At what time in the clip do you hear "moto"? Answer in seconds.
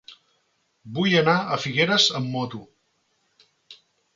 2.37-2.63